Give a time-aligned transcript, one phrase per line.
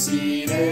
[0.00, 0.69] Bendeciré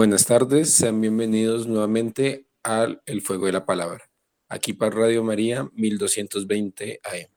[0.00, 4.10] Buenas tardes, sean bienvenidos nuevamente al El Fuego de la Palabra,
[4.48, 7.30] aquí para Radio María 1220 AM.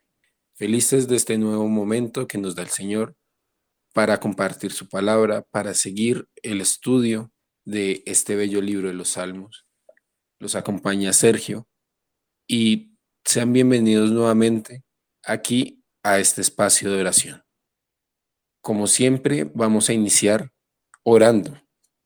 [0.53, 3.17] Felices de este nuevo momento que nos da el Señor
[3.93, 7.33] para compartir su palabra, para seguir el estudio
[7.65, 9.67] de este bello libro de los Salmos.
[10.39, 11.67] Los acompaña Sergio
[12.47, 12.95] y
[13.25, 14.85] sean bienvenidos nuevamente
[15.21, 17.43] aquí a este espacio de oración.
[18.61, 20.53] Como siempre, vamos a iniciar
[21.03, 21.61] orando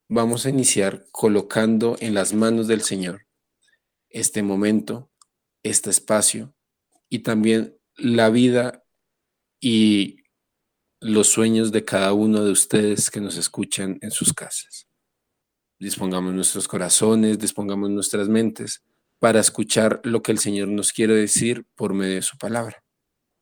[0.10, 3.28] vamos a iniciar colocando en las manos del Señor
[4.10, 5.12] este momento,
[5.64, 6.56] este espacio
[7.10, 8.84] y también la vida
[9.60, 10.24] y
[11.00, 14.88] los sueños de cada uno de ustedes que nos escuchan en sus casas.
[15.80, 18.84] Dispongamos nuestros corazones, dispongamos nuestras mentes
[19.20, 22.84] para escuchar lo que el Señor nos quiere decir por medio de su palabra.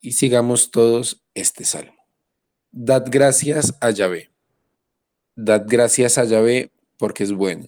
[0.01, 1.95] Y sigamos todos este salmo.
[2.71, 4.34] Dad gracias a Yahvé.
[5.37, 7.67] Dad gracias a Yahvé porque es bueno,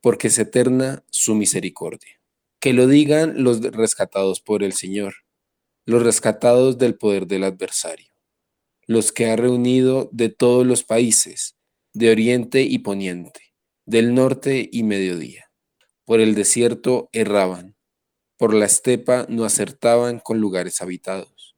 [0.00, 2.18] porque es eterna su misericordia.
[2.60, 5.14] Que lo digan los rescatados por el Señor,
[5.84, 8.14] los rescatados del poder del adversario,
[8.86, 11.56] los que ha reunido de todos los países,
[11.92, 13.52] de oriente y poniente,
[13.84, 15.50] del norte y mediodía.
[16.06, 17.76] Por el desierto erraban,
[18.38, 21.54] por la estepa no acertaban con lugares habitados.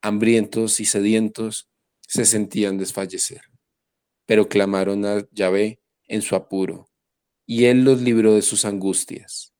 [0.00, 1.68] Hambrientos y sedientos
[2.08, 3.49] se sentían desfallecer
[4.30, 6.88] pero clamaron a Yahvé en su apuro,
[7.46, 9.52] y él los libró de sus angustias.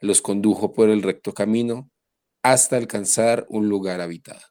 [0.00, 1.88] Los condujo por el recto camino
[2.42, 4.42] hasta alcanzar un lugar habitado.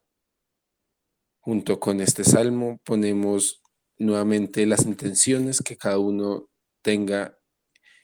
[1.38, 3.60] Junto con este salmo ponemos
[3.98, 6.48] nuevamente las intenciones que cada uno
[6.80, 7.38] tenga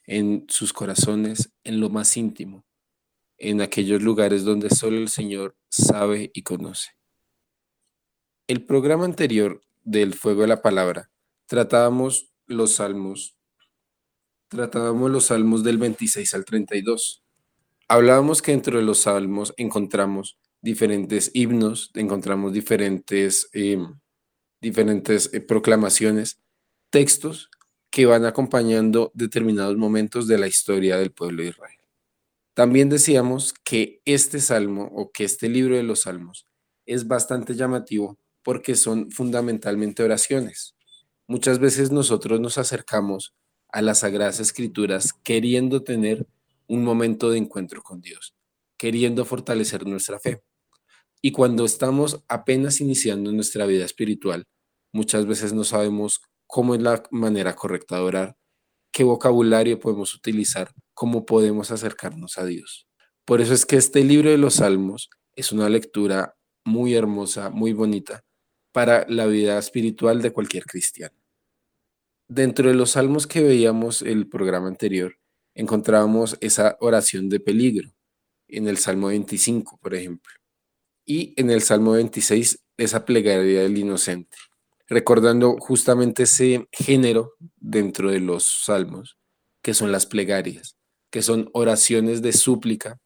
[0.05, 2.67] en sus corazones, en lo más íntimo,
[3.39, 6.91] en aquellos lugares donde solo el Señor sabe y conoce.
[8.47, 11.11] El programa anterior del Fuego de la Palabra
[11.49, 13.37] tratábamos los salmos,
[14.49, 17.25] tratábamos los salmos del 26 al 32.
[17.89, 23.79] Hablábamos que dentro de los salmos encontramos diferentes himnos, encontramos diferentes, eh,
[24.61, 26.39] diferentes eh, proclamaciones,
[26.91, 27.51] textos
[27.91, 31.79] que van acompañando determinados momentos de la historia del pueblo de Israel.
[32.55, 36.47] También decíamos que este salmo o que este libro de los salmos
[36.85, 40.75] es bastante llamativo porque son fundamentalmente oraciones.
[41.31, 43.35] Muchas veces nosotros nos acercamos
[43.71, 46.27] a las sagradas escrituras queriendo tener
[46.67, 48.35] un momento de encuentro con Dios,
[48.79, 50.43] queriendo fortalecer nuestra fe.
[51.21, 54.47] Y cuando estamos apenas iniciando nuestra vida espiritual,
[54.91, 58.37] muchas veces no sabemos cómo es la manera correcta de orar,
[58.91, 62.89] qué vocabulario podemos utilizar, cómo podemos acercarnos a Dios.
[63.27, 67.75] Por eso es que este libro de los Salmos es una lectura muy hermosa, muy
[67.75, 68.25] bonita
[68.79, 71.17] para la vida espiritual de cualquier cristiano.
[72.29, 75.19] Dentro de los salmos que veíamos el programa anterior,
[75.57, 77.93] encontrábamos esa oración de peligro
[78.47, 80.33] en el Salmo 25, por ejemplo,
[81.05, 84.37] y en el Salmo 26, esa plegaria del inocente,
[84.87, 89.19] recordando justamente ese género dentro de los salmos,
[89.61, 90.77] que son las plegarias,
[91.11, 93.01] que son oraciones de súplica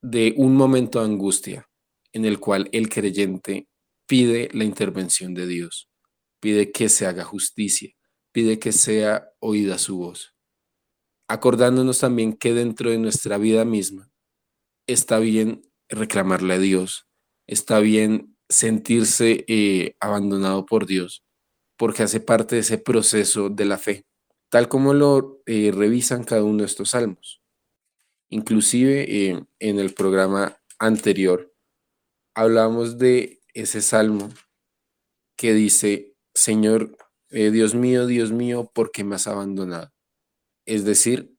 [0.00, 1.68] de un momento de angustia
[2.14, 3.68] en el cual el creyente
[4.06, 5.88] pide la intervención de Dios,
[6.40, 7.90] pide que se haga justicia,
[8.32, 10.34] pide que sea oída su voz.
[11.28, 14.10] Acordándonos también que dentro de nuestra vida misma
[14.86, 17.06] está bien reclamarle a Dios,
[17.46, 21.24] está bien sentirse eh, abandonado por Dios,
[21.76, 24.06] porque hace parte de ese proceso de la fe,
[24.50, 27.40] tal como lo eh, revisan cada uno de estos salmos.
[28.28, 31.54] Inclusive eh, en el programa anterior
[32.34, 34.30] hablamos de ese salmo
[35.36, 36.96] que dice, Señor,
[37.30, 39.92] eh, Dios mío, Dios mío, ¿por qué me has abandonado?
[40.66, 41.36] Es decir,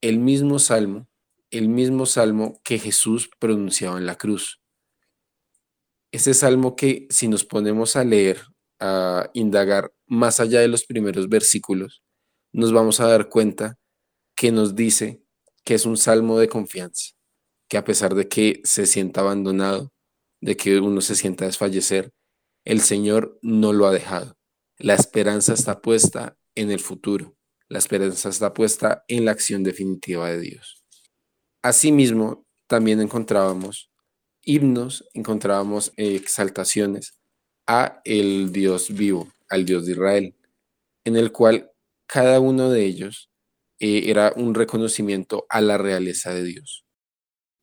[0.00, 1.08] el mismo salmo,
[1.50, 4.60] el mismo salmo que Jesús pronunciaba en la cruz.
[6.12, 8.40] Ese salmo que si nos ponemos a leer,
[8.80, 12.02] a indagar más allá de los primeros versículos,
[12.52, 13.78] nos vamos a dar cuenta
[14.34, 15.22] que nos dice
[15.64, 17.12] que es un salmo de confianza,
[17.68, 19.92] que a pesar de que se sienta abandonado,
[20.40, 22.12] de que uno se sienta desfallecer,
[22.64, 24.36] el Señor no lo ha dejado.
[24.78, 27.36] La esperanza está puesta en el futuro.
[27.68, 30.84] La esperanza está puesta en la acción definitiva de Dios.
[31.62, 33.90] Asimismo, también encontrábamos
[34.42, 37.20] himnos, encontrábamos exaltaciones
[37.66, 40.34] a el Dios vivo, al Dios de Israel,
[41.04, 41.70] en el cual
[42.06, 43.30] cada uno de ellos
[43.78, 46.84] eh, era un reconocimiento a la realeza de Dios.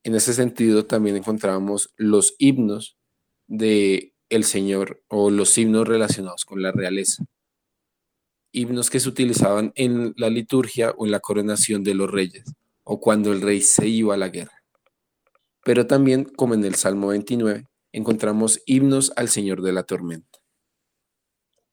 [0.07, 2.97] En ese sentido, también encontrábamos los himnos
[3.45, 7.25] de el Señor o los himnos relacionados con la realeza.
[8.53, 12.45] Himnos que se utilizaban en la liturgia o en la coronación de los reyes
[12.85, 14.63] o cuando el rey se iba a la guerra.
[15.65, 20.39] Pero también, como en el Salmo 29, encontramos himnos al Señor de la tormenta.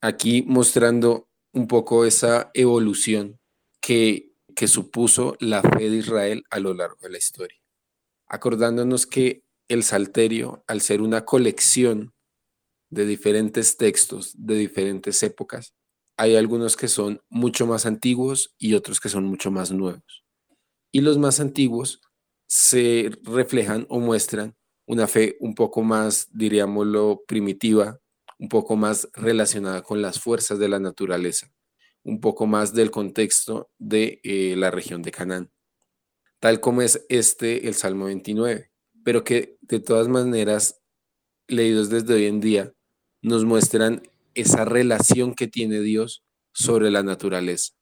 [0.00, 3.38] Aquí mostrando un poco esa evolución
[3.80, 7.63] que, que supuso la fe de Israel a lo largo de la historia.
[8.34, 12.12] Acordándonos que el Salterio, al ser una colección
[12.90, 15.72] de diferentes textos de diferentes épocas.
[16.16, 20.24] Hay algunos que son mucho más antiguos y otros que son mucho más nuevos.
[20.92, 22.00] Y los más antiguos
[22.48, 28.00] se reflejan o muestran una fe un poco más, diríamoslo, primitiva,
[28.40, 31.52] un poco más relacionada con las fuerzas de la naturaleza,
[32.02, 35.50] un poco más del contexto de eh, la región de Canaán,
[36.44, 38.70] tal como es este el Salmo 29,
[39.02, 40.82] pero que de todas maneras,
[41.48, 42.74] leídos desde hoy en día,
[43.22, 44.02] nos muestran
[44.34, 46.22] esa relación que tiene Dios
[46.52, 47.72] sobre la naturaleza,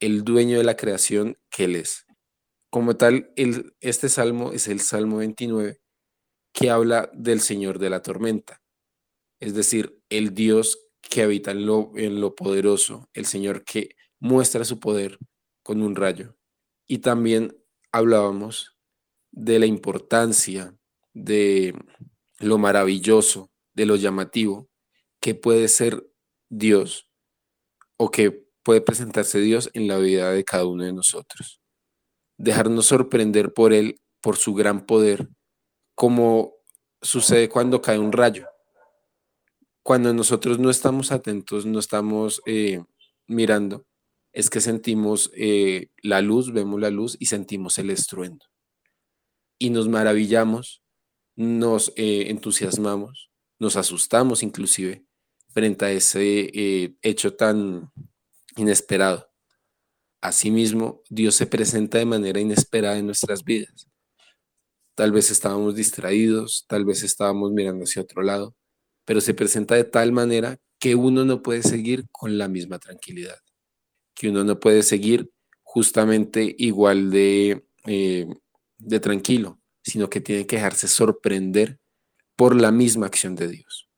[0.00, 2.06] el dueño de la creación que Él es.
[2.70, 5.78] Como tal, el, este salmo es el Salmo 29
[6.54, 8.62] que habla del Señor de la tormenta,
[9.38, 14.64] es decir, el Dios que habita en lo, en lo poderoso, el Señor que muestra
[14.64, 15.18] su poder
[15.62, 16.38] con un rayo.
[16.86, 17.61] Y también
[17.92, 18.76] hablábamos
[19.30, 20.76] de la importancia,
[21.14, 21.74] de
[22.38, 24.68] lo maravilloso de lo llamativo
[25.20, 26.06] que puede ser
[26.48, 27.08] Dios
[27.96, 31.60] o que puede presentarse Dios en la vida de cada uno de nosotros.
[32.36, 35.28] Dejarnos sorprender por Él, por su gran poder,
[35.94, 36.54] como
[37.00, 38.46] sucede cuando cae un rayo.
[39.82, 42.84] Cuando nosotros no estamos atentos, no estamos eh,
[43.26, 43.84] mirando,
[44.32, 48.46] es que sentimos eh, la luz, vemos la luz y sentimos el estruendo.
[49.58, 50.82] Y nos maravillamos,
[51.36, 55.06] nos eh, entusiasmamos nos asustamos inclusive
[55.50, 57.92] frente a ese eh, hecho tan
[58.56, 59.30] inesperado.
[60.20, 63.86] Asimismo, Dios se presenta de manera inesperada en nuestras vidas.
[64.96, 68.56] Tal vez estábamos distraídos, tal vez estábamos mirando hacia otro lado,
[69.04, 73.38] pero se presenta de tal manera que uno no puede seguir con la misma tranquilidad.
[74.22, 75.32] Que uno no puede seguir
[75.64, 78.32] justamente igual de, eh,
[78.78, 81.80] de tranquilo, sino que tiene que dejarse sorprender
[82.36, 83.90] por la misma acción de Dios.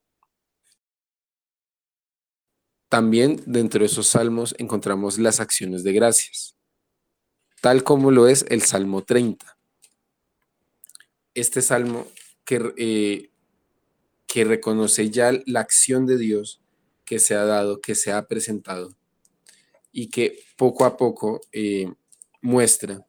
[2.88, 6.56] También dentro de esos salmos encontramos las acciones de gracias,
[7.60, 9.58] tal como lo es el Salmo 30.
[11.34, 12.06] Este salmo
[12.46, 13.30] que, eh,
[14.26, 16.62] que reconoce ya la acción de Dios
[17.04, 18.96] que se ha dado, que se ha presentado
[19.94, 21.86] y que poco a poco eh,
[22.42, 23.06] muestra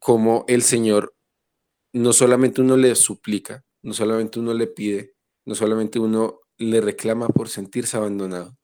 [0.00, 1.14] cómo el Señor
[1.92, 5.14] no solamente uno le suplica, no solamente uno le pide,
[5.44, 8.58] no solamente uno le reclama por sentirse abandonado,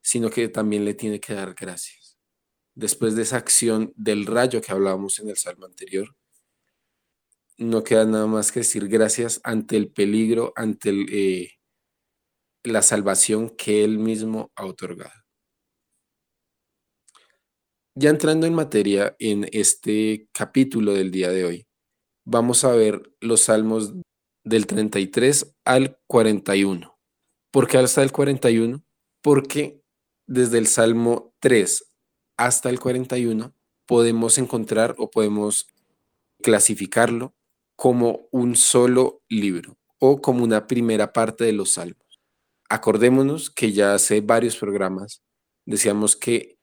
[0.00, 2.18] sino que también le tiene que dar gracias.
[2.76, 6.14] Después de esa acción del rayo que hablábamos en el salmo anterior,
[7.56, 11.58] no queda nada más que decir gracias ante el peligro, ante eh,
[12.62, 15.17] la salvación que Él mismo ha otorgado.
[18.00, 21.66] Ya entrando en materia en este capítulo del día de hoy,
[22.24, 23.92] vamos a ver los salmos
[24.44, 26.96] del 33 al 41.
[27.50, 28.84] ¿Por qué hasta el 41?
[29.20, 29.82] Porque
[30.28, 31.90] desde el Salmo 3
[32.36, 33.52] hasta el 41
[33.84, 35.66] podemos encontrar o podemos
[36.40, 37.34] clasificarlo
[37.74, 42.20] como un solo libro o como una primera parte de los salmos.
[42.68, 45.20] Acordémonos que ya hace varios programas
[45.66, 46.57] decíamos que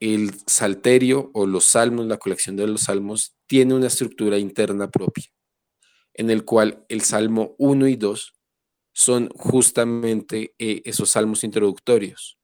[0.00, 5.26] el salterio o los salmos, la colección de los salmos, tiene una estructura interna propia,
[6.14, 8.34] en el cual el salmo 1 y 2
[8.92, 12.38] son justamente eh, esos salmos introductorios,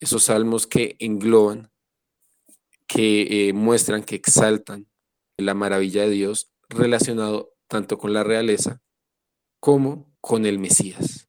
[0.00, 1.70] esos salmos que engloban,
[2.86, 4.88] que eh, muestran, que exaltan
[5.36, 8.80] la maravilla de Dios relacionado tanto con la realeza
[9.60, 11.28] como con el Mesías.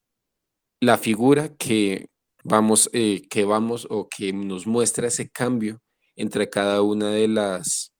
[0.79, 2.09] La figura que
[2.49, 5.81] vamos, eh, que vamos o que nos muestra ese cambio
[6.15, 7.93] entre cada una de las,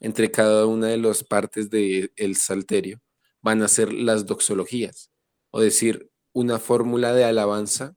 [0.00, 3.00] entre cada una de las partes del salterio,
[3.42, 5.10] van a ser las doxologías,
[5.50, 7.94] o decir, una fórmula de alabanza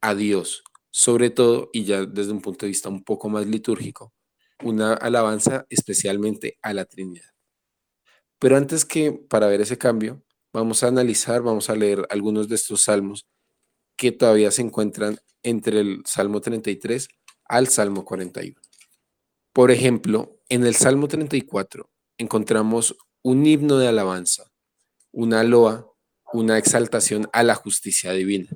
[0.00, 4.12] a Dios, sobre todo, y ya desde un punto de vista un poco más litúrgico,
[4.62, 7.30] una alabanza especialmente a la Trinidad.
[8.38, 10.22] Pero antes que para ver ese cambio,
[10.52, 13.26] vamos a analizar, vamos a leer algunos de estos salmos
[13.96, 17.08] que todavía se encuentran entre el Salmo 33
[17.44, 18.60] al Salmo 41.
[19.52, 24.50] Por ejemplo, en el Salmo 34 encontramos un himno de alabanza,
[25.12, 25.86] una loa,
[26.32, 28.48] una exaltación a la justicia divina.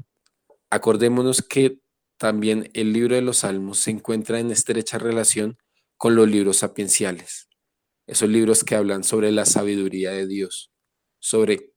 [0.71, 1.79] Acordémonos que
[2.19, 5.57] también el libro de los Salmos se encuentra en estrecha relación
[5.97, 7.49] con los libros sapienciales,
[8.07, 10.73] esos libros que hablan sobre la sabiduría de Dios,
[11.21, 11.73] sobre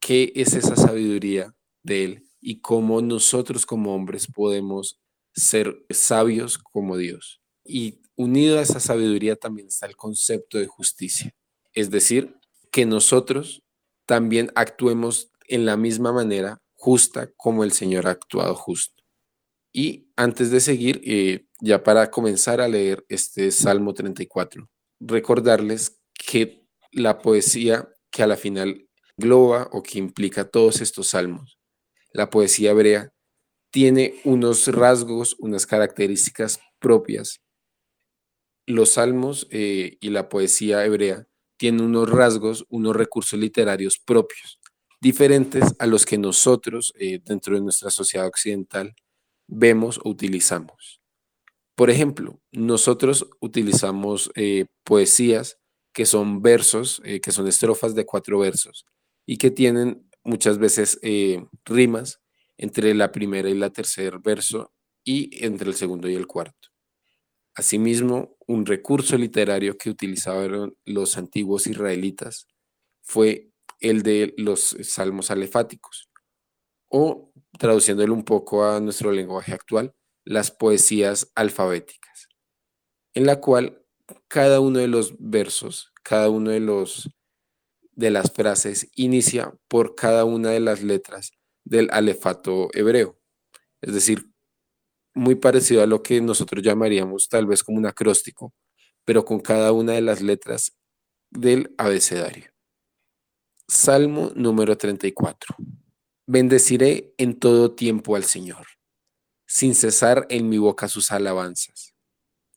[0.00, 4.98] qué es esa sabiduría de Él y cómo nosotros como hombres podemos
[5.34, 7.42] ser sabios como Dios.
[7.62, 11.34] Y unido a esa sabiduría también está el concepto de justicia,
[11.74, 12.36] es decir,
[12.72, 13.62] que nosotros
[14.06, 19.04] también actuemos en la misma manera justa como el Señor ha actuado justo.
[19.70, 26.64] Y antes de seguir, eh, ya para comenzar a leer este Salmo 34, recordarles que
[26.92, 28.88] la poesía que a la final
[29.18, 31.57] globa o que implica todos estos salmos
[32.12, 33.12] la poesía hebrea
[33.70, 37.40] tiene unos rasgos, unas características propias.
[38.66, 41.26] Los salmos eh, y la poesía hebrea
[41.58, 44.60] tienen unos rasgos, unos recursos literarios propios,
[45.00, 48.94] diferentes a los que nosotros eh, dentro de nuestra sociedad occidental
[49.46, 51.00] vemos o utilizamos.
[51.74, 55.58] Por ejemplo, nosotros utilizamos eh, poesías
[55.92, 58.86] que son versos, que son estrofas de cuatro versos
[59.26, 62.20] y que tienen muchas veces eh, rimas
[62.56, 64.72] entre la primera y la tercer verso
[65.04, 66.68] y entre el segundo y el cuarto.
[67.54, 72.46] Asimismo, un recurso literario que utilizaban los antiguos israelitas
[73.02, 76.08] fue el de los salmos alefáticos,
[76.88, 79.94] o traduciéndolo un poco a nuestro lenguaje actual,
[80.24, 82.28] las poesías alfabéticas,
[83.14, 83.82] en la cual
[84.28, 87.10] cada uno de los versos, cada uno de los
[87.98, 91.32] de las frases inicia por cada una de las letras
[91.64, 93.18] del alefato hebreo.
[93.80, 94.30] Es decir,
[95.14, 98.54] muy parecido a lo que nosotros llamaríamos tal vez como un acróstico,
[99.04, 100.78] pero con cada una de las letras
[101.30, 102.52] del abecedario.
[103.66, 105.56] Salmo número 34.
[106.24, 108.64] Bendeciré en todo tiempo al Señor,
[109.44, 111.96] sin cesar en mi boca sus alabanzas.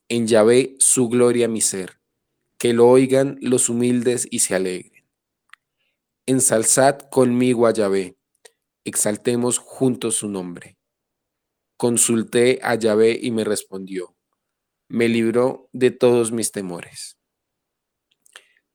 [0.08, 1.98] En Yahvé su gloria mi ser,
[2.58, 4.91] que lo oigan los humildes y se alegren.
[6.26, 8.16] Ensalzad conmigo a Yahvé,
[8.84, 10.78] exaltemos juntos su nombre.
[11.76, 14.14] Consulté a Yahvé y me respondió.
[14.86, 17.18] Me libró de todos mis temores.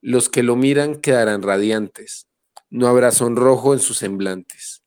[0.01, 2.27] Los que lo miran quedarán radiantes.
[2.69, 4.83] No habrá sonrojo en sus semblantes.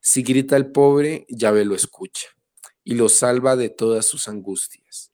[0.00, 2.28] Si grita el pobre, Yahvé lo escucha
[2.84, 5.12] y lo salva de todas sus angustias.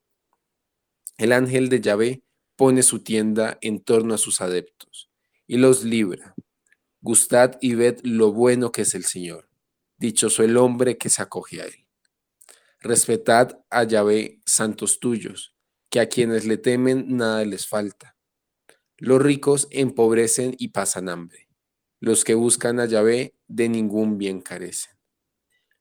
[1.17, 2.23] El ángel de Yahvé
[2.57, 5.09] pone su tienda en torno a sus adeptos
[5.47, 6.35] y los libra.
[7.09, 9.49] Gustad y ved lo bueno que es el Señor.
[9.97, 11.87] Dichoso el hombre que se acoge a él.
[12.81, 15.55] Respetad a Yahvé, santos tuyos,
[15.89, 18.19] que a quienes le temen nada les falta.
[18.99, 21.49] Los ricos empobrecen y pasan hambre.
[21.99, 24.93] Los que buscan a Yahvé de ningún bien carecen.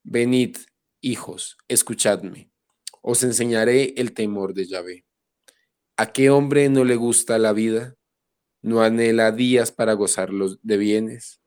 [0.03, 0.55] Venid,
[1.01, 2.51] hijos, escuchadme.
[3.01, 5.05] Os enseñaré el temor de Yahvé.
[5.97, 7.96] ¿A qué hombre no le gusta la vida?
[8.63, 11.41] ¿No anhela días para gozarlos de bienes?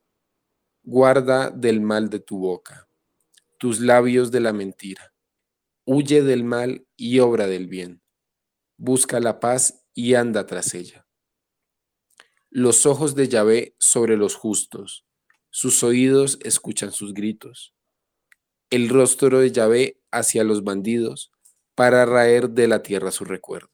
[0.85, 2.88] Guarda del mal de tu boca,
[3.59, 5.12] tus labios de la mentira.
[5.85, 8.00] Huye del mal y obra del bien.
[8.76, 11.05] Busca la paz y anda tras ella.
[12.49, 15.05] Los ojos de Yahvé sobre los justos,
[15.50, 17.75] sus oídos escuchan sus gritos.
[18.71, 21.33] El rostro de Yahvé hacia los bandidos,
[21.75, 23.71] para raer de la tierra su recuerdo.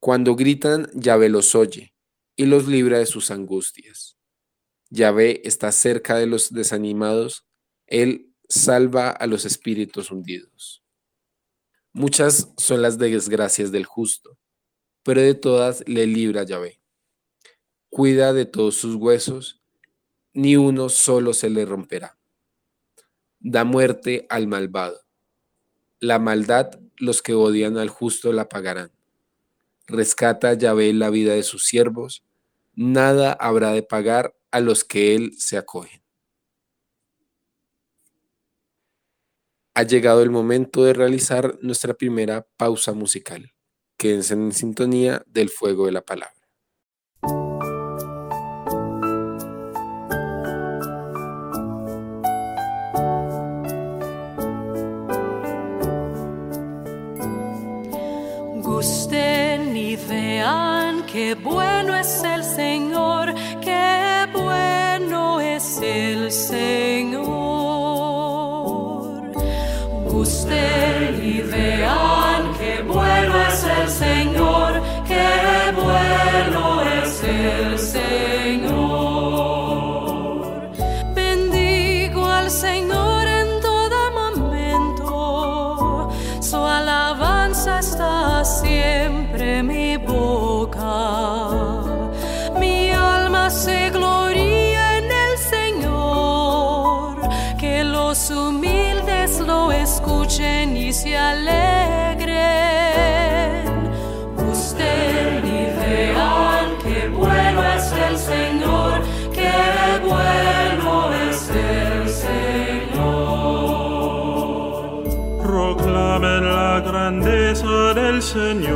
[0.00, 1.95] Cuando gritan, Yahvé los oye
[2.36, 4.16] y los libra de sus angustias.
[4.90, 7.46] Yahvé está cerca de los desanimados,
[7.86, 10.84] Él salva a los espíritus hundidos.
[11.92, 14.38] Muchas son las desgracias del justo,
[15.02, 16.80] pero de todas le libra Yahvé.
[17.88, 19.62] Cuida de todos sus huesos,
[20.34, 22.18] ni uno solo se le romperá.
[23.40, 25.00] Da muerte al malvado.
[25.98, 28.92] La maldad los que odian al justo la pagarán.
[29.86, 32.25] Rescata Yahvé la vida de sus siervos,
[32.76, 36.02] nada habrá de pagar a los que él se acogen.
[39.74, 43.52] Ha llegado el momento de realizar nuestra primera pausa musical.
[43.96, 46.35] Quédense en sintonía del fuego de la palabra.
[61.16, 67.24] Qué bueno es el Señor, qué bueno es el Señor.
[70.10, 76.25] Gusten y vean qué bueno es el Señor, qué bueno
[117.06, 118.74] grandeza del Señor,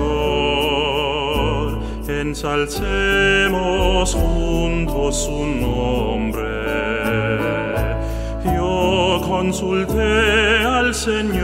[2.07, 6.45] ensalcemos juntos su nombre.
[8.45, 11.43] Yo consulté al Señor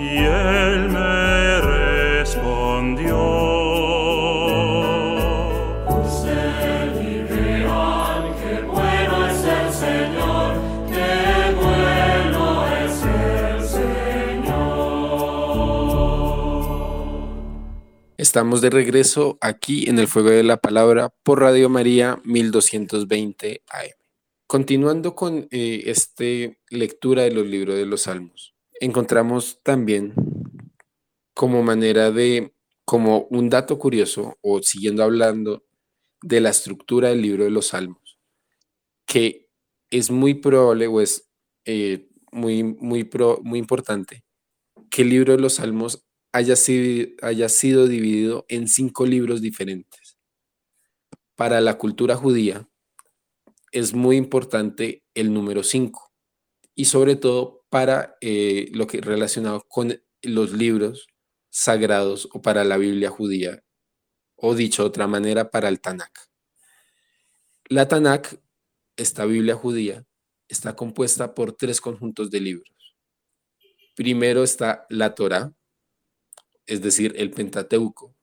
[0.00, 0.99] y Él me
[18.30, 23.90] Estamos de regreso aquí en el Fuego de la Palabra por Radio María 1220 AM.
[24.46, 26.24] Continuando con eh, esta
[26.68, 30.14] lectura de los libros de los Salmos, encontramos también
[31.34, 35.64] como manera de, como un dato curioso, o siguiendo hablando
[36.22, 38.20] de la estructura del libro de los Salmos,
[39.06, 39.48] que
[39.90, 41.28] es muy probable o es
[41.64, 43.10] eh, muy, muy,
[43.42, 44.22] muy importante
[44.88, 50.18] que el libro de los Salmos haya sido, haya sido dividido en cinco libros diferentes.
[51.34, 52.68] Para la cultura judía
[53.72, 56.12] es muy importante el número cinco
[56.74, 61.06] y sobre todo para eh, lo que relacionado con los libros
[61.50, 63.62] sagrados o para la Biblia judía
[64.36, 66.30] o dicho de otra manera para el Tanakh.
[67.68, 68.40] La Tanakh,
[68.96, 70.04] esta Biblia judía,
[70.48, 72.96] está compuesta por tres conjuntos de libros.
[73.94, 75.52] Primero está la Torá,
[76.70, 78.14] es decir, el Pentateuco,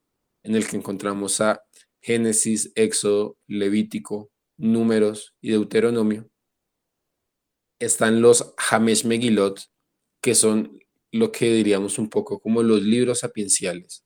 [0.44, 1.62] en el que encontramos a
[2.02, 6.30] Génesis, Éxodo, Levítico, Números y Deuteronomio.
[7.80, 9.60] están los Hamesh Megilot,
[10.22, 10.80] que son
[11.12, 14.04] lo que diríamos un poco como los libros sapienciales.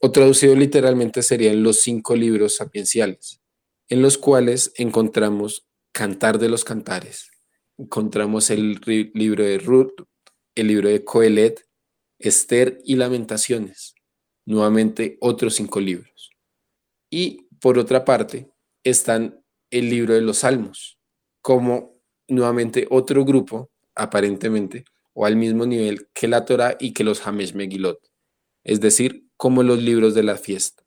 [0.00, 3.42] O traducido literalmente serían los cinco libros sapienciales,
[3.88, 7.30] en los cuales encontramos Cantar de los Cantares,
[7.76, 8.80] encontramos el
[9.14, 9.94] libro de Ruth,
[10.54, 11.63] el libro de Coelet,
[12.28, 13.94] Esther y Lamentaciones,
[14.46, 16.30] nuevamente otros cinco libros.
[17.10, 18.50] Y por otra parte
[18.82, 20.98] están el libro de los Salmos,
[21.42, 27.26] como nuevamente otro grupo, aparentemente, o al mismo nivel que la Torah y que los
[27.26, 27.98] Hamesh Megilot,
[28.64, 30.82] es decir, como los libros de la fiesta.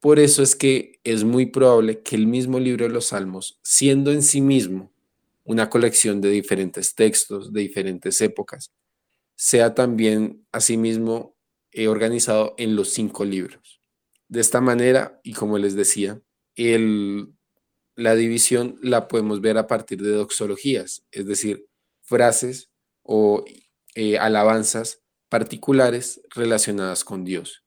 [0.00, 4.12] Por eso es que es muy probable que el mismo libro de los Salmos, siendo
[4.12, 4.92] en sí mismo
[5.44, 8.72] una colección de diferentes textos de diferentes épocas,
[9.40, 11.34] sea también asimismo
[11.72, 13.80] eh, organizado en los cinco libros.
[14.28, 16.20] De esta manera, y como les decía,
[16.56, 17.32] el,
[17.96, 21.66] la división la podemos ver a partir de doxologías, es decir,
[22.02, 22.70] frases
[23.02, 23.46] o
[23.94, 25.00] eh, alabanzas
[25.30, 27.64] particulares relacionadas con Dios.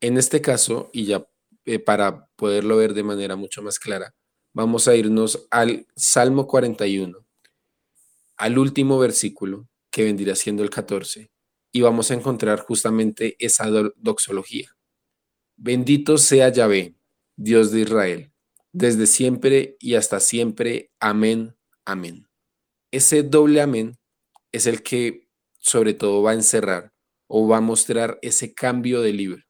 [0.00, 1.28] En este caso, y ya
[1.64, 4.14] eh, para poderlo ver de manera mucho más clara,
[4.54, 7.26] vamos a irnos al Salmo 41,
[8.36, 11.30] al último versículo, que vendría siendo el 14,
[11.72, 14.76] y vamos a encontrar justamente esa doxología.
[15.56, 16.94] Bendito sea Yahvé,
[17.36, 18.32] Dios de Israel,
[18.72, 20.90] desde siempre y hasta siempre.
[21.00, 22.26] Amén, amén.
[22.90, 23.98] Ese doble amén
[24.52, 26.92] es el que sobre todo va a encerrar
[27.26, 29.48] o va a mostrar ese cambio de libro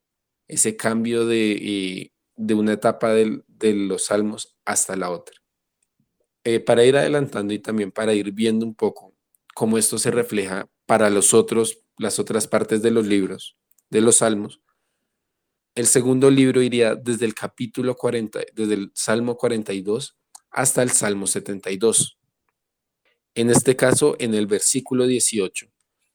[0.49, 3.43] ese cambio de, eh, de una etapa de
[3.75, 5.37] los salmos hasta la otra.
[6.45, 9.08] Eh, para ir adelantando y también para ir viendo un poco
[9.59, 13.57] cómo esto se refleja para los otros, las otras partes de los libros,
[13.91, 14.63] de los salmos,
[15.75, 20.17] el segundo libro iría desde el capítulo 40, desde el Salmo 42
[20.53, 22.21] hasta el Salmo 72.
[23.35, 25.67] En este caso, en el versículo 18,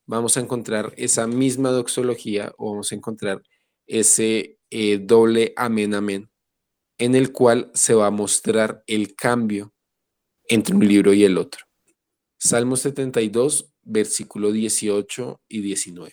[0.06, 3.42] vamos a encontrar esa misma doxología o vamos a encontrar
[3.86, 6.30] ese eh, doble amén, amén,
[6.96, 9.74] en el cual se va a mostrar el cambio
[10.48, 11.66] entre un libro y el otro.
[12.44, 16.12] Salmo 72, versículo 18 y 19.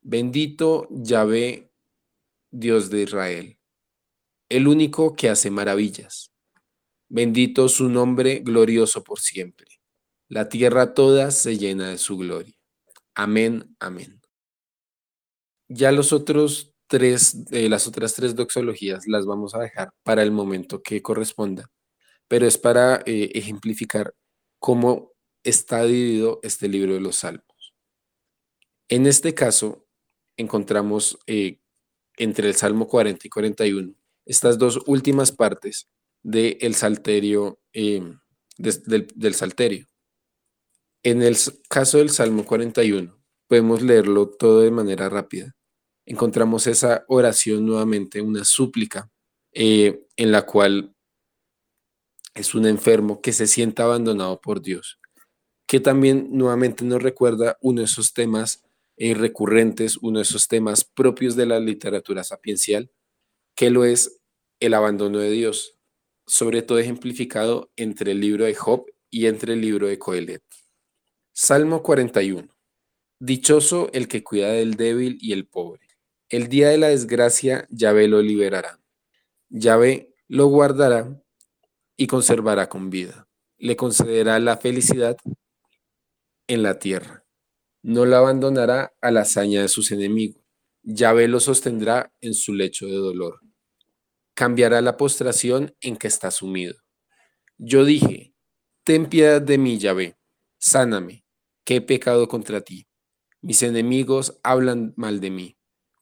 [0.00, 1.70] Bendito Yahvé,
[2.50, 3.58] Dios de Israel,
[4.48, 6.32] el único que hace maravillas.
[7.10, 9.66] Bendito su nombre glorioso por siempre.
[10.28, 12.54] La tierra toda se llena de su gloria.
[13.14, 14.22] Amén, amén.
[15.68, 20.32] Ya los otros tres, de las otras tres doxologías las vamos a dejar para el
[20.32, 21.70] momento que corresponda,
[22.26, 24.14] pero es para eh, ejemplificar
[24.58, 25.12] cómo
[25.48, 27.74] está dividido este libro de los salmos.
[28.88, 29.86] En este caso,
[30.36, 31.60] encontramos eh,
[32.16, 33.94] entre el Salmo 40 y 41
[34.26, 35.88] estas dos últimas partes
[36.22, 38.20] del salterio, em,
[38.58, 39.86] del, del salterio.
[41.02, 41.36] En el
[41.68, 45.56] caso del Salmo 41, podemos leerlo todo de manera rápida
[46.08, 49.10] encontramos esa oración nuevamente, una súplica,
[49.52, 50.94] eh, en la cual
[52.34, 54.98] es un enfermo que se sienta abandonado por Dios,
[55.68, 58.64] que también nuevamente nos recuerda uno de esos temas
[58.96, 62.90] eh, recurrentes, uno de esos temas propios de la literatura sapiencial,
[63.54, 64.20] que lo es
[64.58, 65.78] el abandono de Dios,
[66.26, 70.42] sobre todo ejemplificado entre el libro de Job y entre el libro de Coelet.
[71.32, 72.48] Salmo 41.
[73.20, 75.88] Dichoso el que cuida del débil y el pobre
[76.30, 78.78] el día de la desgracia, Yahvé lo liberará.
[79.48, 81.18] Yahvé lo guardará
[81.96, 83.26] y conservará con vida.
[83.56, 85.16] Le concederá la felicidad
[86.48, 87.24] en la tierra.
[87.82, 90.42] No la abandonará a la hazaña de sus enemigos.
[90.82, 93.40] Yahvé lo sostendrá en su lecho de dolor.
[94.34, 96.74] Cambiará la postración en que está sumido.
[97.56, 98.34] Yo dije,
[98.84, 100.16] ten piedad de mí, Yahvé,
[100.58, 101.24] sáname,
[101.64, 102.88] que he pecado contra ti.
[103.40, 105.58] Mis enemigos hablan mal de mí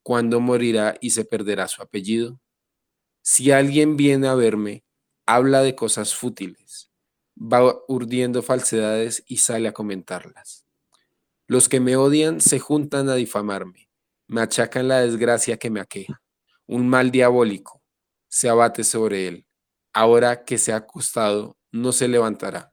[0.06, 2.40] ¿Cuándo morirá y se perderá su apellido?
[3.22, 4.84] Si alguien viene a verme,
[5.26, 6.92] habla de cosas fútiles,
[7.36, 10.64] va urdiendo falsedades y sale a comentarlas.
[11.46, 13.88] Los que me odian se juntan a difamarme,
[14.26, 16.20] me achacan la desgracia que me aqueja.
[16.66, 17.82] Un mal diabólico
[18.28, 19.46] se abate sobre él.
[19.92, 22.72] Ahora que se ha acostado, no se levantará.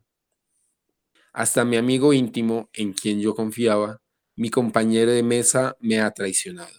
[1.31, 4.01] Hasta mi amigo íntimo, en quien yo confiaba,
[4.35, 6.75] mi compañero de mesa, me ha traicionado.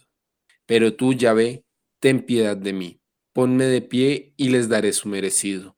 [0.66, 1.64] Pero tú, Yahvé,
[2.01, 3.01] ten piedad de mí,
[3.33, 5.77] ponme de pie y les daré su merecido.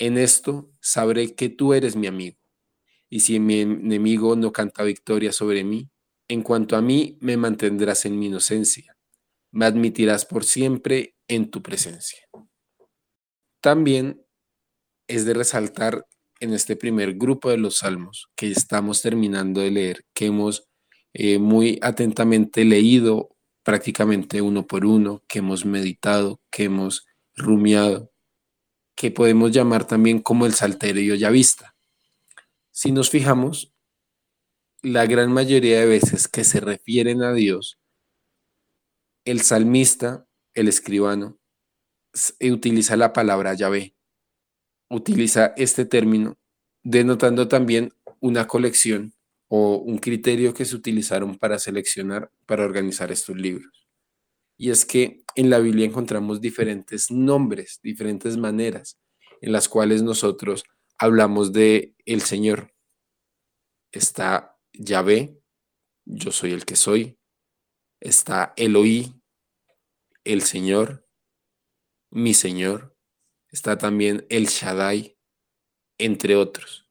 [0.00, 2.38] En esto sabré que tú eres mi amigo.
[3.10, 5.90] Y si mi enemigo no canta victoria sobre mí,
[6.26, 8.96] en cuanto a mí me mantendrás en mi inocencia,
[9.52, 12.20] me admitirás por siempre en tu presencia.
[13.60, 14.24] También
[15.06, 16.06] es de resaltar
[16.40, 20.66] en este primer grupo de los salmos que estamos terminando de leer, que hemos
[21.12, 28.09] eh, muy atentamente leído prácticamente uno por uno, que hemos meditado, que hemos rumiado,
[29.00, 31.74] que podemos llamar también como el salterio ya vista.
[32.70, 33.72] Si nos fijamos,
[34.82, 37.78] la gran mayoría de veces que se refieren a Dios,
[39.24, 41.38] el salmista, el escribano,
[42.42, 43.94] utiliza la palabra Yahvé,
[44.90, 46.38] utiliza este término,
[46.82, 49.14] denotando también una colección
[49.48, 53.79] o un criterio que se utilizaron para seleccionar, para organizar estos libros.
[54.62, 59.00] Y es que en la Biblia encontramos diferentes nombres, diferentes maneras
[59.40, 60.64] en las cuales nosotros
[60.98, 62.74] hablamos de el Señor.
[63.90, 65.40] Está Yahvé,
[66.04, 67.18] yo soy el que soy.
[68.00, 69.14] Está Eloí,
[70.24, 71.08] el Señor,
[72.10, 72.94] mi Señor.
[73.48, 75.16] Está también el Shaddai,
[75.96, 76.86] entre otros.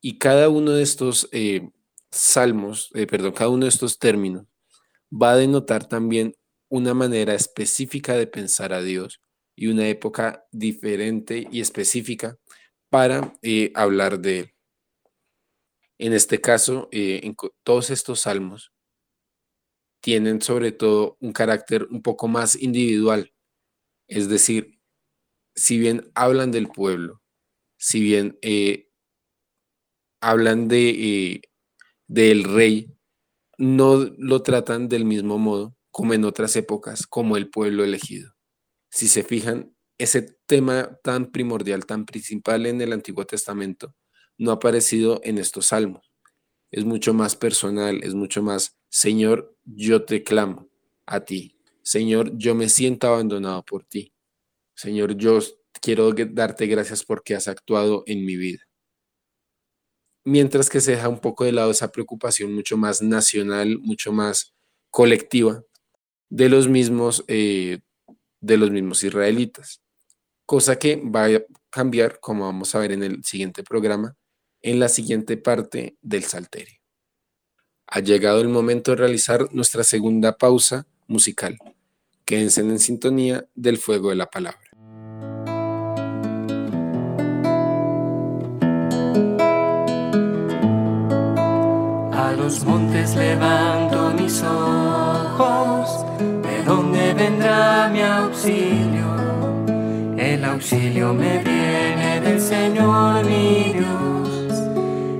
[0.00, 1.70] Y cada uno de estos eh,
[2.10, 4.46] salmos, eh, perdón, cada uno de estos términos
[5.12, 6.34] va a denotar también
[6.74, 9.20] una manera específica de pensar a Dios
[9.54, 12.36] y una época diferente y específica
[12.90, 14.54] para eh, hablar de Él.
[15.98, 18.72] En este caso, eh, en todos estos salmos
[20.00, 23.32] tienen sobre todo un carácter un poco más individual,
[24.08, 24.80] es decir,
[25.54, 27.22] si bien hablan del pueblo,
[27.78, 28.36] si bien
[30.20, 31.40] hablan de
[32.08, 32.92] del rey
[33.58, 38.34] no lo tratan del mismo modo como en otras épocas, como el pueblo elegido.
[38.90, 43.94] Si se fijan, ese tema tan primordial, tan principal en el Antiguo Testamento,
[44.36, 46.12] no ha aparecido en estos salmos.
[46.72, 50.68] Es mucho más personal, es mucho más, Señor, yo te clamo
[51.06, 51.60] a ti.
[51.84, 54.12] Señor, yo me siento abandonado por ti.
[54.74, 55.38] Señor, yo
[55.80, 58.64] quiero darte gracias porque has actuado en mi vida
[60.26, 64.54] mientras que se deja un poco de lado esa preocupación mucho más nacional, mucho más
[64.88, 65.62] colectiva
[66.34, 67.78] de los mismos, eh,
[68.40, 69.80] de los mismos israelitas,
[70.44, 74.16] cosa que va a cambiar, como vamos a ver en el siguiente programa,
[74.60, 76.80] en la siguiente parte del Salterio.
[77.86, 81.56] Ha llegado el momento de realizar nuestra segunda pausa musical.
[82.24, 84.63] Quédense en sintonía del fuego de la palabra.
[92.44, 99.08] Los montes levanto mis ojos, ¿de dónde vendrá mi auxilio?
[100.18, 104.62] El auxilio me viene del Señor mi Dios,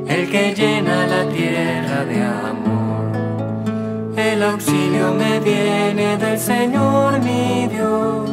[0.07, 4.19] el que llena la tierra de amor.
[4.19, 8.29] El auxilio me viene del Señor mi Dios,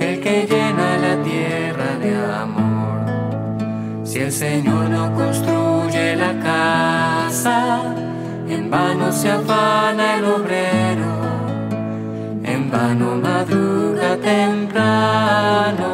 [0.00, 2.72] el que llena la tierra de amor.
[4.12, 7.81] Si el Señor no construye la casa,
[8.72, 11.12] vano se afana el obrero,
[12.42, 15.90] en vano madruga temprano,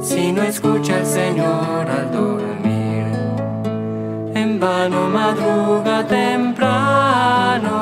[0.00, 3.04] si no escucha el Señor al dormir.
[4.34, 7.76] En vano madruga temprano,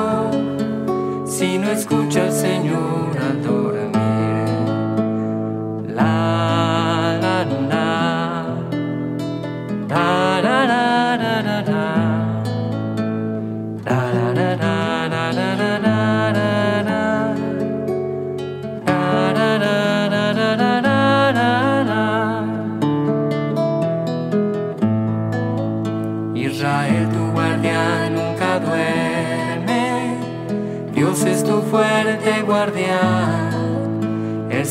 [1.25, 3.20] si no escucha el Señor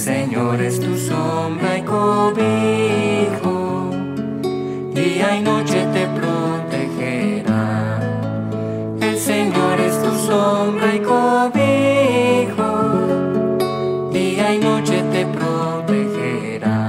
[0.00, 2.40] Señor es tu sombra y cobijo,
[4.94, 8.00] día y noche te protegerá.
[9.02, 12.70] El Señor es tu sombra y cobijo,
[14.10, 16.88] día y noche te protegerá.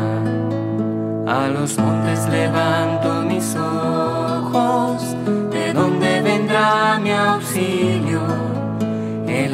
[1.27, 5.17] A los montes levanto mis ojos,
[5.51, 8.21] ¿de dónde vendrá mi auxilio?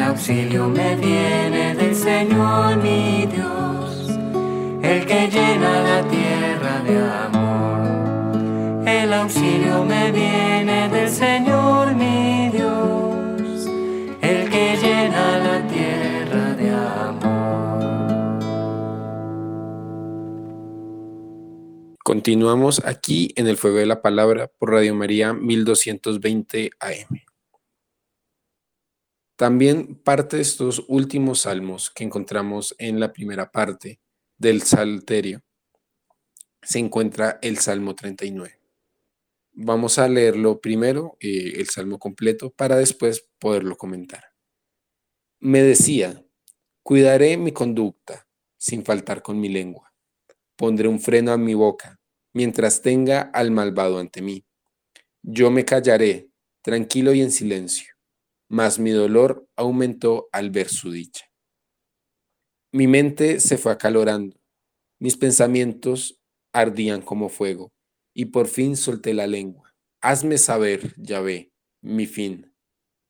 [0.07, 1.86] auxilio me viene del
[2.17, 4.09] Señor mi Dios,
[4.81, 8.87] el que llena la tierra de amor.
[8.87, 13.67] El auxilio me viene del Señor mi Dios,
[14.19, 18.39] el que llena la tierra de amor.
[22.03, 27.26] Continuamos aquí en el Fuego de la Palabra por Radio María 1220 AM.
[29.37, 33.99] También parte de estos últimos salmos que encontramos en la primera parte
[34.35, 35.43] del Salterio
[36.63, 38.59] se encuentra el Salmo 39.
[39.53, 44.23] Vamos a leerlo primero, eh, el Salmo completo, para después poderlo comentar.
[45.39, 46.25] Me decía,
[46.81, 49.93] cuidaré mi conducta sin faltar con mi lengua.
[50.55, 51.99] Pondré un freno a mi boca
[52.33, 54.43] mientras tenga al malvado ante mí.
[55.21, 56.31] Yo me callaré,
[56.63, 57.96] tranquilo y en silencio,
[58.49, 61.25] mas mi dolor aumentó al ver su dicha.
[62.71, 64.39] Mi mente se fue acalorando,
[64.99, 66.19] mis pensamientos
[66.53, 67.71] ardían como fuego
[68.13, 69.75] y por fin solté la lengua.
[70.01, 72.53] Hazme saber, Yahvé, mi fin.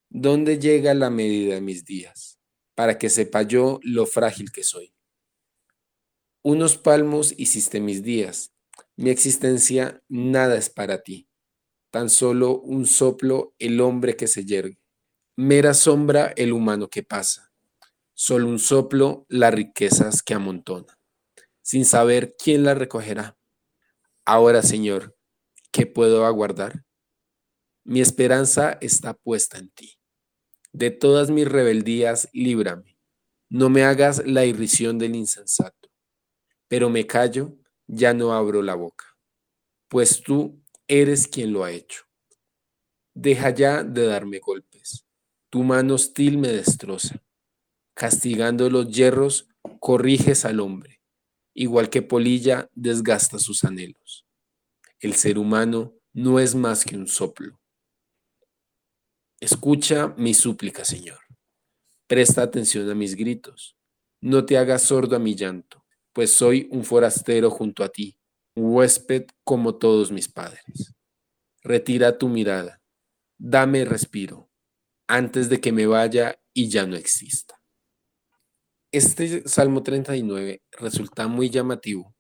[0.10, 2.40] ¿Dónde llega la medida de mis días?
[2.76, 4.94] Para que sepa yo lo frágil que soy.
[6.44, 8.54] Unos palmos hiciste mis días.
[8.96, 11.28] Mi existencia nada es para ti.
[11.92, 14.80] Tan solo un soplo el hombre que se yergue.
[15.40, 17.52] Mera sombra el humano que pasa.
[18.16, 21.00] Solo un soplo las riquezas que amontona.
[21.62, 23.38] Sin saber quién la recogerá
[24.26, 25.16] Ahora, Señor,
[25.72, 26.84] ¿qué puedo aguardar?
[27.86, 30.00] Mi esperanza está puesta en ti.
[30.74, 32.98] De todas mis rebeldías, líbrame.
[33.48, 35.90] No me hagas la irrisión del insensato.
[36.68, 39.06] Pero me callo, ya no abro la boca,
[39.88, 42.04] pues tú eres quien lo ha hecho.
[43.14, 44.67] Deja ya de darme golpes.
[45.50, 47.22] Tu mano hostil me destroza.
[47.94, 49.48] Castigando los hierros,
[49.80, 50.98] corriges al hombre
[51.58, 54.28] igual que polilla desgasta sus anhelos.
[55.00, 57.60] El ser humano no es más que un soplo.
[59.40, 61.20] Escucha mi súplica, Señor.
[62.06, 63.76] Presta atención a mis gritos.
[64.22, 65.84] No te hagas sordo a mi llanto,
[66.14, 68.18] pues soy un forastero junto a ti,
[68.56, 70.94] huésped como todos mis padres.
[71.64, 72.82] Retira tu mirada,
[73.38, 74.47] dame respiro,
[75.08, 77.56] antes de que me vaya y ya no exista.
[78.92, 82.16] Este Salmo 39 resulta muy llamativo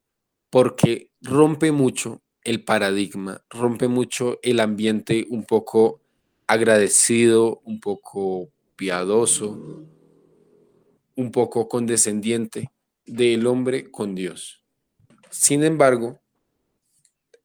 [0.49, 6.01] porque rompe mucho el paradigma, rompe mucho el ambiente un poco
[6.47, 9.85] agradecido, un poco piadoso,
[11.15, 12.71] un poco condescendiente
[13.05, 14.63] del hombre con Dios.
[15.29, 16.21] Sin embargo,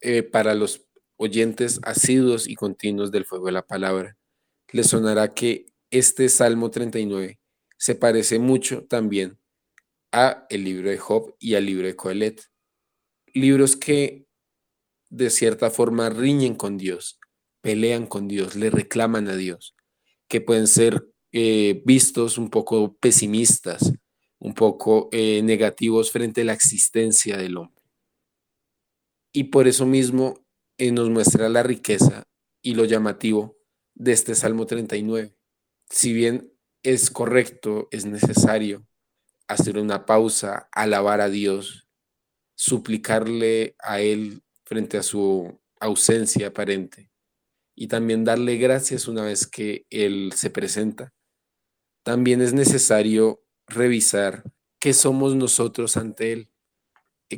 [0.00, 4.16] eh, para los oyentes asiduos y continuos del fuego de la palabra,
[4.72, 7.38] les sonará que este Salmo 39
[7.76, 9.38] se parece mucho también
[10.12, 12.42] a el libro de Job y al libro de Coelet.
[13.34, 14.26] Libros que
[15.10, 17.18] de cierta forma riñen con Dios,
[17.60, 19.74] pelean con Dios, le reclaman a Dios,
[20.26, 23.92] que pueden ser eh, vistos un poco pesimistas,
[24.38, 27.82] un poco eh, negativos frente a la existencia del hombre.
[29.32, 30.46] Y por eso mismo
[30.78, 32.24] eh, nos muestra la riqueza
[32.62, 33.61] y lo llamativo
[34.02, 35.32] de este Salmo 39.
[35.88, 38.84] Si bien es correcto, es necesario
[39.46, 41.86] hacer una pausa, alabar a Dios,
[42.56, 47.12] suplicarle a Él frente a su ausencia aparente
[47.76, 51.14] y también darle gracias una vez que Él se presenta.
[52.02, 54.42] También es necesario revisar
[54.80, 56.50] qué somos nosotros ante Él,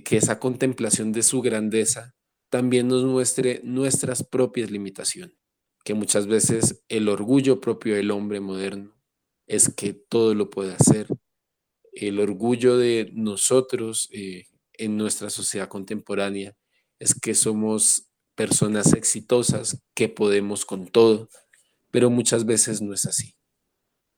[0.03, 2.15] que esa contemplación de su grandeza
[2.49, 5.37] también nos muestre nuestras propias limitaciones,
[5.85, 8.95] que muchas veces el orgullo propio del hombre moderno
[9.47, 11.07] es que todo lo puede hacer.
[11.93, 16.57] El orgullo de nosotros eh, en nuestra sociedad contemporánea
[16.99, 21.29] es que somos personas exitosas, que podemos con todo,
[21.91, 23.37] pero muchas veces no es así.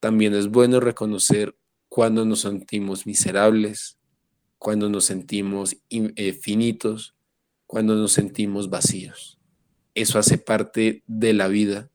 [0.01, 1.57] También es bueno reconocer
[1.89, 3.99] cuando nos sentimos miserables,
[4.59, 7.15] cuando nos sentimos eh, finitos,
[7.67, 9.39] cuando nos sentimos vacíos.
[9.97, 11.91] Eso hace parte de la vida,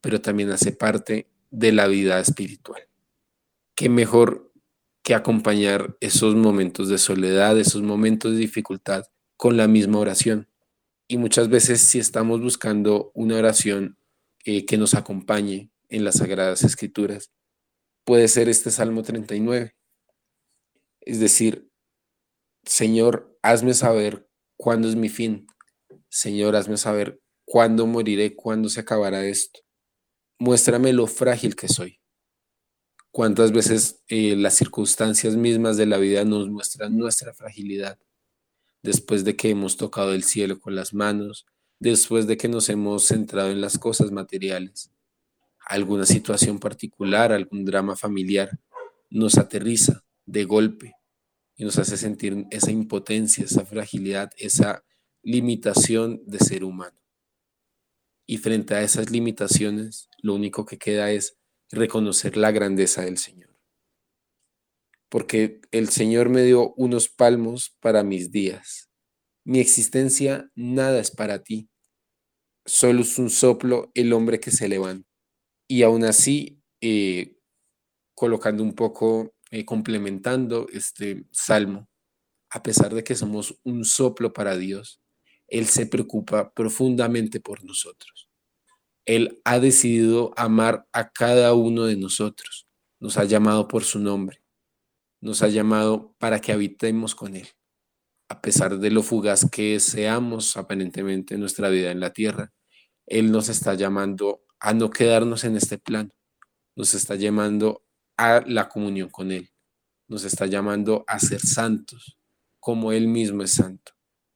[0.00, 2.88] pero también hace parte de la vida espiritual.
[3.74, 4.50] Qué mejor
[5.02, 9.04] que acompañar esos momentos de soledad, esos momentos de dificultad
[9.36, 10.48] con la misma oración.
[11.06, 13.98] Y muchas veces si estamos buscando una oración
[14.46, 17.30] eh, que nos acompañe en las Sagradas Escrituras,
[18.04, 19.76] puede ser este Salmo 39.
[21.02, 21.68] Es decir,
[22.64, 25.46] Señor, hazme saber cuándo es mi fin.
[26.08, 29.64] Señor, hazme saber cuándo moriré, cuándo se acabará esto
[30.38, 32.00] muéstrame lo frágil que soy.
[33.10, 37.98] Cuántas veces eh, las circunstancias mismas de la vida nos muestran nuestra fragilidad.
[38.82, 41.46] Después de que hemos tocado el cielo con las manos,
[41.78, 44.90] después de que nos hemos centrado en las cosas materiales,
[45.66, 48.50] alguna situación particular, algún drama familiar,
[49.10, 50.92] nos aterriza de golpe
[51.56, 54.84] y nos hace sentir esa impotencia, esa fragilidad, esa
[55.22, 57.03] limitación de ser humano.
[58.26, 61.36] Y frente a esas limitaciones, lo único que queda es
[61.70, 63.50] reconocer la grandeza del Señor.
[65.10, 68.90] Porque el Señor me dio unos palmos para mis días.
[69.44, 71.68] Mi existencia nada es para ti.
[72.64, 75.06] Solo es un soplo el hombre que se levanta.
[75.68, 77.36] Y aún así, eh,
[78.14, 81.88] colocando un poco, eh, complementando este salmo,
[82.50, 85.00] a pesar de que somos un soplo para Dios,
[85.48, 88.28] Él se preocupa profundamente por nosotros.
[89.06, 92.66] Él ha decidido amar a cada uno de nosotros.
[93.00, 94.42] Nos ha llamado por su nombre.
[95.20, 97.48] Nos ha llamado para que habitemos con Él.
[98.28, 102.52] A pesar de lo fugaz que seamos aparentemente en nuestra vida en la tierra,
[103.06, 106.10] Él nos está llamando a no quedarnos en este plano.
[106.74, 107.84] Nos está llamando
[108.16, 109.50] a la comunión con Él.
[110.08, 112.18] Nos está llamando a ser santos,
[112.60, 113.92] como Él mismo es santo,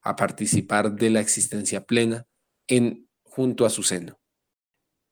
[0.08, 2.26] a participar de la existencia plena
[2.66, 4.18] en, junto a su seno.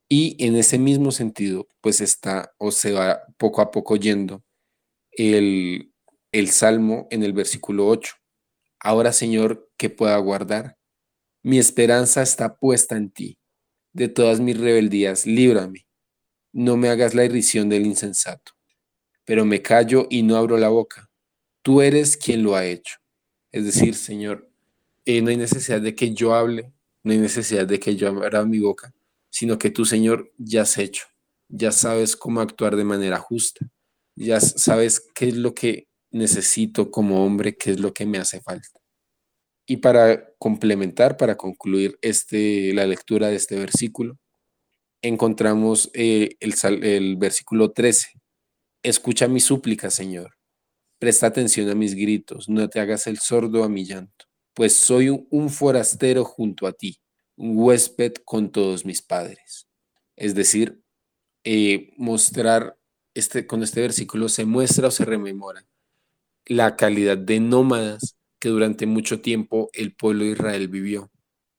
[0.09, 4.43] Y en ese mismo sentido, pues está o se va poco a poco yendo
[5.11, 5.93] el,
[6.31, 8.15] el Salmo en el versículo 8.
[8.79, 10.77] Ahora, Señor, ¿qué pueda guardar?
[11.43, 13.37] Mi esperanza está puesta en ti.
[13.93, 15.85] De todas mis rebeldías, líbrame.
[16.53, 18.53] No me hagas la irrisión del insensato.
[19.25, 21.09] Pero me callo y no abro la boca.
[21.61, 22.95] Tú eres quien lo ha hecho.
[23.51, 24.46] Es decir, Señor,
[25.21, 28.59] no hay necesidad de que yo hable, no hay necesidad de que yo abra mi
[28.59, 28.93] boca,
[29.29, 31.05] sino que tú, Señor, ya has hecho,
[31.47, 33.69] ya sabes cómo actuar de manera justa,
[34.15, 38.41] ya sabes qué es lo que necesito como hombre, qué es lo que me hace
[38.41, 38.79] falta.
[39.65, 44.17] Y para complementar, para concluir este, la lectura de este versículo,
[45.01, 46.53] encontramos eh, el,
[46.83, 48.09] el versículo 13.
[48.83, 50.37] Escucha mi súplica, Señor.
[50.99, 54.25] Presta atención a mis gritos, no te hagas el sordo a mi llanto,
[54.57, 56.99] pues soy un forastero junto a ti
[57.35, 59.67] un huésped con todos mis padres.
[60.15, 60.81] Es decir,
[61.43, 62.75] eh, mostrar,
[63.13, 65.63] este, con este versículo se muestra o se rememora
[66.47, 71.11] la calidad de nómadas que durante mucho tiempo el pueblo de Israel vivió,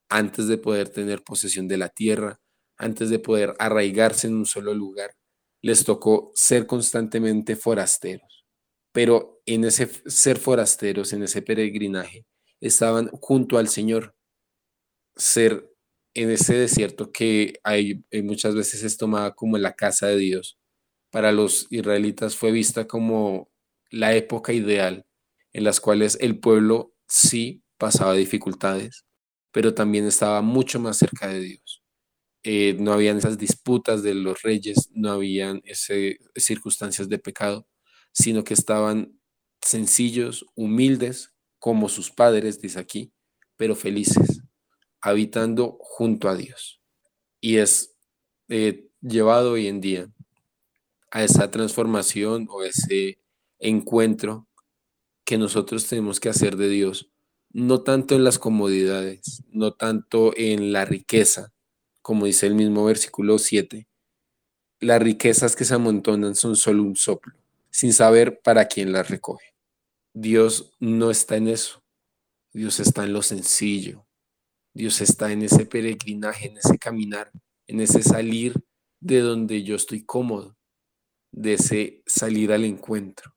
[0.08, 2.40] antes de poder tener posesión de la tierra,
[2.78, 5.14] antes de poder arraigarse en un solo lugar.
[5.62, 8.44] Les tocó ser constantemente forasteros,
[8.90, 12.26] pero en ese ser forasteros, en ese peregrinaje,
[12.60, 14.14] estaban junto al Señor,
[15.16, 15.70] ser
[16.14, 20.58] en ese desierto que hay, eh, muchas veces es tomada como la casa de Dios.
[21.10, 23.50] Para los israelitas fue vista como
[23.90, 25.06] la época ideal
[25.52, 29.04] en las cuales el pueblo sí pasaba dificultades,
[29.52, 31.82] pero también estaba mucho más cerca de Dios.
[32.44, 37.66] Eh, no habían esas disputas de los reyes, no habían ese, circunstancias de pecado,
[38.12, 39.20] sino que estaban
[39.62, 43.12] sencillos, humildes, como sus padres, dice aquí,
[43.56, 44.42] pero felices
[45.00, 46.80] habitando junto a Dios.
[47.40, 47.94] Y es
[48.48, 50.10] eh, llevado hoy en día
[51.10, 53.18] a esa transformación o ese
[53.58, 54.46] encuentro
[55.24, 57.10] que nosotros tenemos que hacer de Dios,
[57.50, 61.52] no tanto en las comodidades, no tanto en la riqueza,
[62.02, 63.86] como dice el mismo versículo 7.
[64.80, 67.34] Las riquezas que se amontonan son solo un soplo,
[67.70, 69.54] sin saber para quién las recoge.
[70.20, 71.84] Dios no está en eso.
[72.52, 74.08] Dios está en lo sencillo,
[74.74, 77.30] Dios está en ese peregrinaje, en ese caminar,
[77.68, 78.54] en ese salir
[79.00, 80.56] de donde yo estoy cómodo,
[81.30, 83.36] de ese salir al encuentro.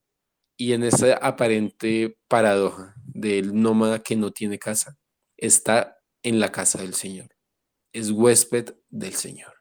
[0.58, 4.98] Y en esa aparente paradoja del nómada que no tiene casa,
[5.38, 7.30] está en la casa del Señor.
[7.94, 9.54] Es huésped del Señor.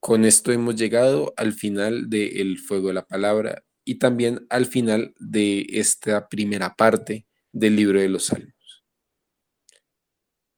[0.00, 5.14] Con esto hemos llegado al final del fuego de la palabra y también al final
[5.18, 8.84] de esta primera parte del libro de los salmos.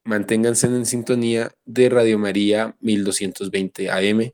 [0.04, 4.32] Manténganse en sintonía de Radio María 1220 AM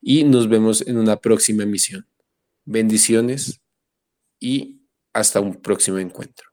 [0.00, 2.06] y nos vemos en una próxima emisión.
[2.64, 3.60] Bendiciones
[4.40, 4.82] y
[5.12, 6.51] hasta un próximo encuentro.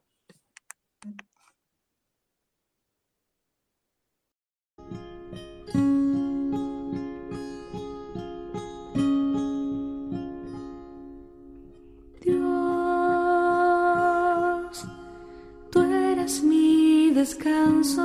[17.20, 18.02] Descanso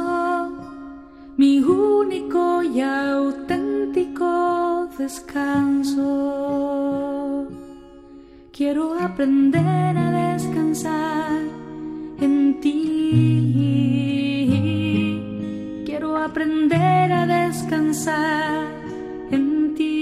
[1.36, 4.26] mi único y auténtico
[4.98, 6.08] descanso.
[8.52, 11.30] Quiero aprender a descansar
[12.20, 12.72] en ti.
[15.86, 18.66] Quiero aprender a descansar
[19.30, 19.94] en ti.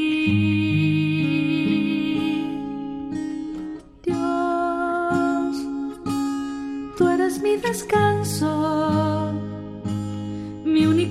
[4.05, 5.57] Dios,
[6.97, 8.82] tú eres mi descanso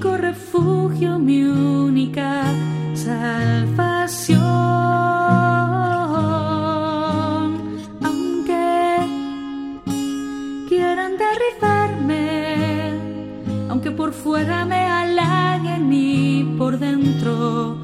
[0.09, 2.43] refugio, mi única
[2.95, 4.41] salvación.
[8.03, 8.97] Aunque
[10.67, 12.93] quieran derribarme,
[13.69, 17.77] aunque por fuera me halaguen y por dentro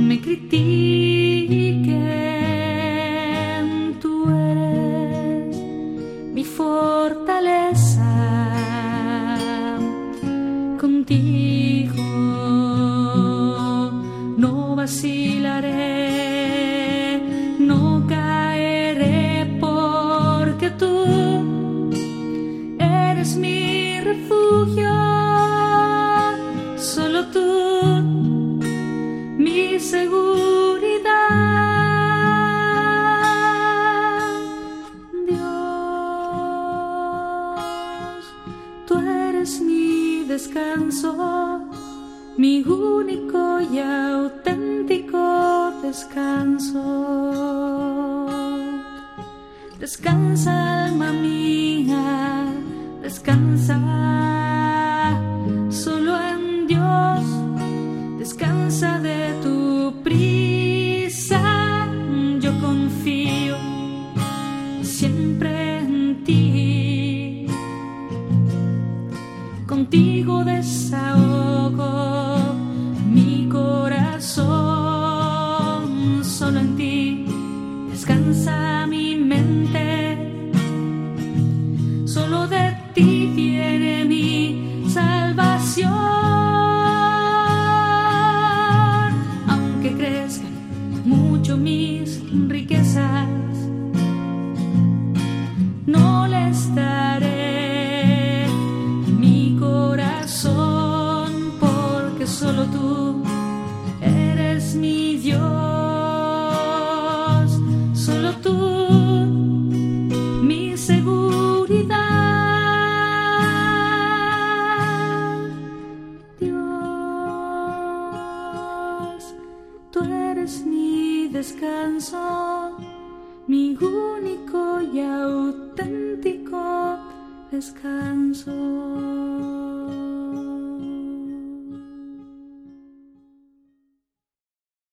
[0.00, 0.87] me critiquen.